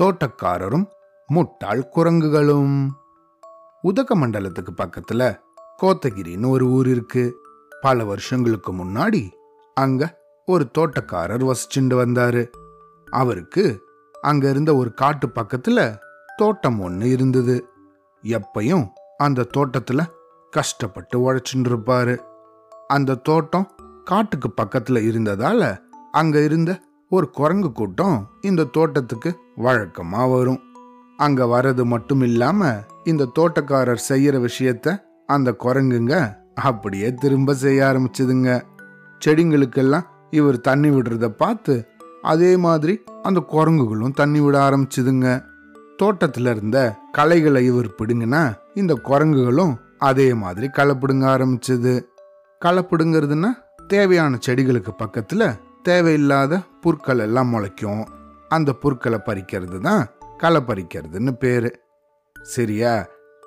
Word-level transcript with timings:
தோட்டக்காரரும் 0.00 0.86
முட்டாள் 1.26 1.88
குரங்குகளும். 1.96 2.88
உதகமண்டலத்துக்கு 3.82 4.72
பக்கத்துல 4.76 5.40
கோத்தகிரின்னு 5.82 6.48
ஒரு 6.48 6.66
ஊர் 6.66 6.88
இருக்கு. 6.88 7.36
பல 7.80 8.04
வருஷங்களுக்கு 8.04 8.74
முன்னாடி 8.74 9.30
அங்க 9.74 10.20
ஒரு 10.46 10.70
தோட்டக்காரர் 10.78 11.44
வசிச்சுண்டு 11.44 11.96
வந்தாரு. 11.96 12.48
அவருக்கு 13.10 13.82
அங்க 14.20 14.50
இருந்த 14.50 14.74
ஒரு 14.74 14.94
காட்டு 14.94 15.26
பக்கத்துல 15.26 15.98
தோட்டம் 16.36 16.80
ஒன்று 16.80 17.10
இருந்தது. 17.10 17.68
எப்பயும் 18.22 18.86
அந்த 19.16 19.46
தோட்டத்துல 19.56 20.06
கஷ்டப்பட்டு 20.50 21.18
உழைச்சுட்டு 21.18 21.68
இருப்பாரு. 21.68 22.18
அந்த 22.86 23.14
தோட்டம் 23.14 23.70
காட்டுக்கு 24.04 24.52
பக்கத்துல 24.62 24.94
இருந்ததால 24.94 25.78
அங்க 26.12 26.40
இருந்த 26.40 26.80
ஒரு 27.14 27.30
குரங்கு 27.30 27.72
கூட்டம் 27.72 28.28
இந்த 28.40 28.64
தோட்டத்துக்கு 28.64 29.30
வழக்கமா 29.56 30.22
வரும். 30.30 30.60
அங்க 31.16 31.44
வர்றது 31.44 31.84
மட்டும் 31.84 32.20
இல்லாம 32.20 32.70
இந்த 33.04 33.28
தோட்டக்காரர் 33.38 34.04
செய்யற 34.08 34.48
விஷயத்த 34.48 34.94
அந்த 35.26 35.56
குரங்குங்க 35.64 36.34
அப்படியே 36.54 37.14
திரும்ப 37.14 37.54
செய்ய 37.54 37.84
ஆரம்பிச்சதுங்க. 37.84 38.60
செடிங்களுக்கெல்லாம் 39.24 40.06
இவர் 40.30 40.60
தண்ணி 40.60 40.88
விடுறத 40.88 41.28
பார்த்து 41.28 41.86
அதே 42.22 42.56
மாதிரி 42.56 43.00
அந்த 43.22 43.40
குரங்குகளும் 43.40 44.14
தண்ணி 44.14 44.40
விட 44.40 44.70
ஆரம்பிச்சுதுங்க. 44.70 45.44
தோட்டத்துல 46.02 46.50
இருந்த 46.56 46.96
களைகளை 47.12 47.66
இவர் 47.66 47.94
பிடுங்கினா 47.98 48.42
இந்த 48.74 48.94
குரங்குகளும் 48.94 49.74
அதே 49.98 50.34
மாதிரி 50.34 50.68
களை 50.68 50.94
பிடுங்க 50.94 51.26
ஆரம்பிச்சது. 51.36 51.94
களை 52.58 52.86
பிடுங்கிறதுனா 52.90 53.52
தேவையான 53.86 54.38
செடிகளுக்கு 54.46 54.94
பக்கத்துல 54.98 55.44
தேவையில்லாத 55.82 56.58
புற்கள் 56.80 57.18
எல்லாம் 57.18 57.48
முளைக்கும். 57.48 58.06
அந்த 58.48 58.72
புற்களை 58.72 59.18
பறிக்கிறது 59.26 59.78
தான் 59.80 60.06
களை 60.38 60.60
பறிக்கிறதுன்னு 60.60 61.30
பேரு. 61.30 61.80
சரியா? 62.42 63.06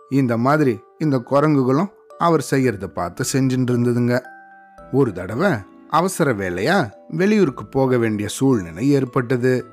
இந்த 0.09 0.37
மாதிரி 0.37 0.79
இந்த 0.97 1.17
குரங்குகளும் 1.17 1.91
அவர் 2.17 2.45
செய்யறத 2.51 2.85
பார்த்து 2.85 3.25
செஞ்சுட்டு 3.33 3.71
இருந்ததுங்க. 3.71 4.21
ஒரு 4.91 5.13
தடவை 5.13 5.51
அவசர 5.89 6.33
வேலையா 6.33 6.91
வெளியூருக்கு 7.09 7.65
போக 7.65 7.97
வேண்டிய 7.97 8.27
சூழ்நிலை 8.27 8.89
ஏற்பட்டது. 8.89 9.65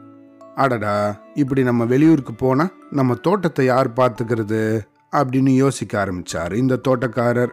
அடடா 0.54 1.20
இப்படி 1.34 1.62
நம்ம 1.62 1.84
வெளியூருக்கு 1.84 2.34
போனா 2.34 2.68
நம்ம 2.90 3.14
தோட்டத்தை 3.14 3.64
யார் 3.64 3.92
பார்த்துக்கிறது? 3.92 4.80
அப்படின்னு 5.12 5.54
யோசிக்க 5.54 6.04
ஆரம்பிச்சாரு 6.04 6.52
இந்த 6.52 6.80
தோட்டக்காரர். 6.88 7.52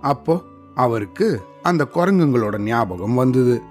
அப்போ 0.00 0.42
அவருக்கு 0.74 1.40
அந்த 1.62 1.88
குரங்குங்களோட 1.94 2.58
ஞாபகம் 2.58 3.14
வந்தது. 3.14 3.62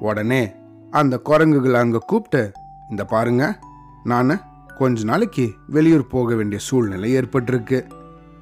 உடனே 0.00 0.42
அந்த 0.90 1.18
குரங்குகளை 1.18 1.80
அங்கே 1.80 2.00
கூப்பிட்டு 2.06 2.52
இந்த 2.90 3.04
பாருங்க 3.04 3.58
நான் 4.04 4.42
கொஞ்ச 4.78 5.04
நாளைக்கு 5.04 5.54
வெளியூர் 5.66 6.06
போக 6.06 6.34
வேண்டிய 6.34 6.60
சூழ்நிலை 6.60 7.16
ஏற்பட்டிருக்கு. 7.16 7.78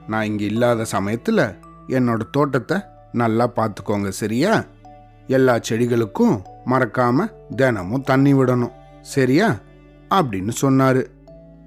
நான் 0.07 0.25
இங்கே 0.25 0.45
இல்லாத 0.45 0.85
சமயத்தில் 0.85 1.43
என்னோட 1.89 2.21
தோட்டத்தை 2.31 2.77
நல்லா 3.13 3.51
பார்த்துக்கோங்க 3.57 4.09
சரியா? 4.09 4.65
எல்லா 5.27 5.59
செடிகளுக்கும் 5.69 6.37
மறக்காம 6.67 7.27
தினமும் 7.57 8.03
தண்ணி 8.03 8.35
விடணும் 8.35 8.77
சரியா? 9.01 9.57
அப்படின்னு 10.11 10.53
சொன்னாரு. 10.63 11.03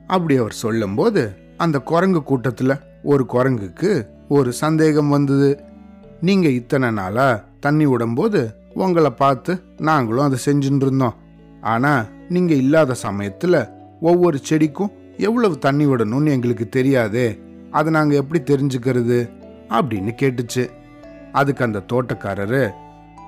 அப்படி 0.08 0.36
அவர் 0.38 0.52
சொல்லும்போது 0.52 1.38
அந்த 1.58 1.80
குரங்கு 1.80 2.23
கூட்டத்தில் 2.23 2.81
ஒரு 3.03 3.26
குரங்குக்கு 3.33 4.08
ஒரு 4.28 4.53
சந்தேகம் 4.53 5.09
வந்தது. 5.09 5.52
நீங்கள் 6.22 6.52
இத்தனை 6.52 6.92
நாளாக 6.92 7.44
தண்ணி 7.59 7.86
விடும்போது 7.86 8.42
உங்களை 8.73 9.09
பார்த்து 9.09 9.61
நாங்களும் 9.77 10.23
அதை 10.23 10.39
செஞ்சுட்டு 10.45 10.81
இருந்தோம் 10.81 11.17
ஆனால் 11.61 12.05
நீங்கள் 12.30 12.58
இல்லாத 12.58 12.94
சமயத்தில் 12.94 13.67
ஒவ்வொரு 14.02 14.39
செடிக்கும் 14.50 14.91
எவ்வளவு 15.17 15.58
தண்ணி 15.58 15.86
விடணும்னு 15.86 16.30
எங்களுக்கு 16.30 16.70
தெரியாதே 16.70 17.39
அதை 17.71 17.93
நாங்கள் 17.93 18.17
எப்படி 18.17 18.39
தெரிஞ்சுக்கிறது 18.54 19.30
அப்படின்னு 19.70 20.11
கேட்டுச்சு. 20.21 20.70
அதுக்கு 21.31 21.64
அந்த 21.64 21.83
தோட்டக்காரரு 21.93 22.70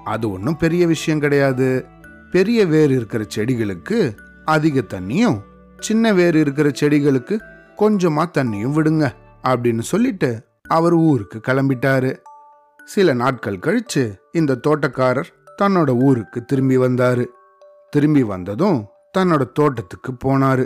அது 0.04 0.32
ஒன்றும் 0.32 0.58
பெரிய 0.58 0.88
விஷயம் 0.88 1.20
கிடையாது. 1.20 1.86
பெரிய 2.32 2.66
வேர் 2.66 2.92
இருக்கிற 2.92 3.24
செடிகளுக்கு 3.36 4.16
அதிக 4.46 4.82
தண்ணியும் 4.82 5.38
சின்ன 5.80 6.14
வேர் 6.14 6.36
இருக்கிற 6.36 6.70
செடிகளுக்கு 6.82 7.40
கொஞ்சமாக 7.76 8.44
தண்ணியும் 8.44 8.76
விடுங்க 8.78 9.12
அப்படின்னு 9.44 9.80
சொல்லிட்டு 9.80 10.46
அவர் 10.68 10.94
ஊருக்கு 10.94 11.42
கிளம்பிட்டாரு. 11.48 12.16
சில 12.86 13.14
நாட்கள் 13.14 13.58
கழிச்சு 13.58 14.22
இந்த 14.34 14.60
தோட்டக்காரர் 14.68 15.34
தன்னோட 15.62 16.04
ஊருக்கு 16.04 16.46
திரும்பி 16.46 16.78
வந்தாரு. 16.78 17.26
திரும்பி 17.90 18.24
வந்ததும் 18.24 18.86
தன்னோட 19.18 19.52
தோட்டத்துக்கு 19.52 20.12
போனாரு. 20.26 20.66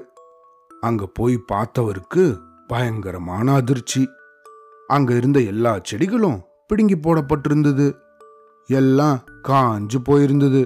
அங்க 0.81 1.05
போய் 1.13 1.43
பார்த்தவருக்கு 1.51 2.39
பயங்கரமான 2.67 3.53
அதிர்ச்சி. 3.53 4.09
அங்க 4.87 5.15
இருந்த 5.15 5.39
எல்லா 5.39 5.79
செடிகளும் 5.83 6.41
பிடுங்கி 6.67 6.97
போடப்பட்டிருந்தது. 6.97 7.95
எல்லாம் 8.65 9.19
காஞ்சு 9.43 9.95
போயிருந்தது. 10.03 10.65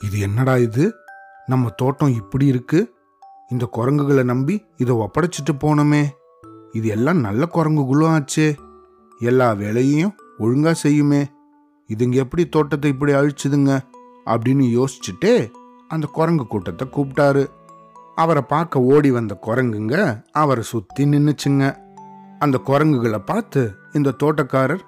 இது 0.00 0.18
என்னடா 0.18 0.56
இது? 0.56 0.94
நம்ம 1.46 1.70
தோட்டம் 1.70 2.14
இப்படி 2.14 2.46
இருக்கு? 2.46 2.94
இந்த 3.50 3.66
குரங்குகளை 3.66 4.22
நம்பி 4.22 4.66
இதை 4.76 4.96
ஒப்படைச்சிட்டு 4.96 5.54
போனோமே. 5.60 6.04
இது 6.72 6.88
எல்லாம் 6.88 7.20
நல்ல 7.20 7.48
குரங்குகளும் 7.54 8.18
ஆச்சே. 8.18 8.56
எல்லா 9.18 9.52
வேலையையும் 9.52 10.14
ஒழுங்கா 10.38 10.74
செய்யுமே. 10.82 11.34
இதுங்க 11.94 12.12
எப்படி 12.12 12.48
தோட்டத்தை 12.48 12.90
இப்படி 12.90 13.12
அழிச்சுதுங்க? 13.12 13.78
அப்படின்னு 14.26 14.84
யோசிச்சுட்டே 14.84 15.50
அந்த 15.88 16.08
குரங்கு 16.12 16.46
கூட்டத்தை 16.46 16.88
கூப்பிட்டாரு. 16.92 17.46
அவரை 18.14 18.42
பார்க்க 18.42 18.80
ஓடி 18.80 19.10
வந்த 19.10 19.38
குரங்குங்க 19.42 20.22
அவரை 20.32 20.62
சுத்தி 20.62 21.04
நின்னுச்சுங்க. 21.04 21.76
அந்த 22.38 22.58
குரங்குகளை 22.58 23.18
பார்த்து 23.18 23.74
இந்த 23.92 24.14
தோட்டக்காரர் 24.22 24.80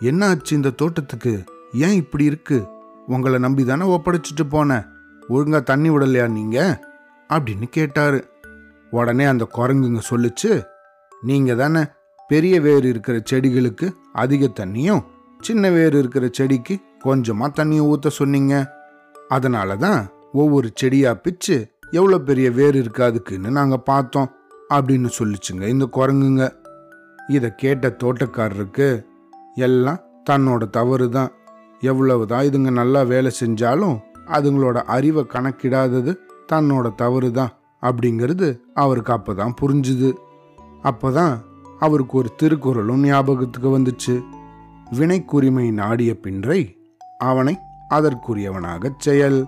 என்ன 0.00 0.28
ஆச்சு 0.28 0.56
இந்த 0.56 0.70
தோட்டத்துக்கு? 0.70 1.44
ஏன் 1.72 1.92
இப்படி 1.92 2.24
இருக்கு? 2.24 2.66
உங்களை 3.06 3.38
நம்பி 3.38 3.64
தானே 3.64 3.96
ஒப்படைச்சிட்டு 3.96 4.42
போனேன் 4.50 4.86
ஒழுங்கா 5.28 5.62
தண்ணி 5.62 5.90
விடலையா 5.90 6.28
நீங்க? 6.28 6.84
அப்படின்னு 7.28 7.62
கேட்டாரு. 7.62 8.28
உடனே 8.90 9.24
அந்த 9.24 9.48
குரங்குங்க 9.54 10.00
சொல்லுச்சு 10.10 10.64
நீங்க 11.22 11.54
தானே 11.54 11.84
பெரிய 12.28 12.60
வேர் 12.60 12.84
இருக்கிற 12.84 13.22
செடிகளுக்கு 13.30 13.92
அதிக 14.12 14.46
தண்ணியும் 14.46 15.04
சின்ன 15.46 15.70
வேர் 15.74 15.94
இருக்கிற 16.00 16.26
செடிக்கு 16.38 16.74
கொஞ்சமா 17.04 17.46
தண்ணியை 17.58 17.84
ஊத்த 17.92 18.08
சொன்னீங்க. 18.18 18.54
அதனால 19.28 19.76
தான் 19.84 20.00
ஒவ்வொரு 20.42 20.68
செடியா 20.80 21.10
பிச்சு 21.24 21.56
எவ்வளோ 21.98 22.18
பெரிய 22.28 22.48
வேர் 22.58 22.76
இருக்கு 22.80 23.02
அதுக்குன்னு 23.04 23.50
நாங்க 23.58 23.76
பார்த்தோம் 23.90 24.30
அப்படின்னு 24.74 25.08
சொல்லிச்சுங்க 25.18 25.64
இந்த 25.74 25.86
குரங்குங்க. 25.96 26.44
இதை 27.28 27.48
கேட்ட 27.62 27.88
தோட்டக்காரருக்கு 28.02 28.88
எல்லாம் 29.66 30.00
தன்னோட 30.30 30.62
தவறு 30.70 31.06
தான் 31.10 31.30
எவ்வளவுதான் 31.82 32.46
இதுங்க 32.48 32.70
நல்லா 32.80 33.02
வேலை 33.12 33.30
செஞ்சாலும் 33.40 33.96
அதுங்களோட 34.36 34.78
அறிவை 34.96 35.24
கணக்கிடாதது 35.34 36.12
தன்னோட 36.52 36.86
தவறு 37.02 37.30
தான் 37.32 37.52
அப்படிங்கிறது 37.82 38.48
அவருக்கு 38.82 39.12
அப்பதான் 39.16 39.56
புரிஞ்சுது. 39.60 40.10
அப்பதான் 40.90 41.34
அவருக்கு 41.78 42.14
ஒரு 42.18 42.30
திருக்குறளும் 42.36 43.04
ஞாபகத்துக்கு 43.04 43.70
வந்துச்சு. 43.78 44.14
வினைக்குரிமை 44.92 45.72
நாடிய 45.72 46.14
பின்றை 46.14 46.76
அவனை 47.18 47.58
அதற்குரியவனாகச் 47.90 48.98
செயல். 48.98 49.46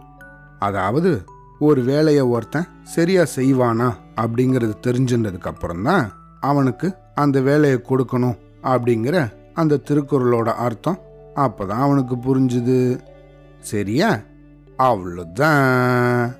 அதாவது 0.59 1.25
ஒரு 1.59 1.83
வேலையை 1.83 2.23
ஒருத்தன் 2.23 2.67
சரியா 2.83 3.23
செய்வானா 3.37 3.93
அப்படிங்கிறது 4.17 4.73
தெரிஞ்சுன்றதுக்கு 4.87 5.47
அப்புறம்தான் 5.47 6.13
அவனுக்கு 6.41 6.95
அந்த 7.15 7.41
வேலையை 7.41 7.79
கொடுக்கணும் 7.79 8.39
அப்படிங்கிற 8.63 9.33
அந்த 9.55 9.81
திருக்குறளோட 9.85 10.49
அர்த்தம் 10.49 10.99
அப்பதான் 11.35 11.69
அவனுக்கு 11.69 12.15
புரிஞ்சுது. 12.15 13.01
சரியா? 13.61 14.21
அவ்வளோதான் 14.78 16.37